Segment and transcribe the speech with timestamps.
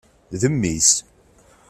[0.41, 0.91] D mmi-s.